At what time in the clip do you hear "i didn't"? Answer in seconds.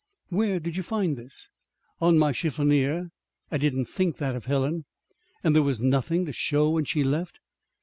3.51-3.85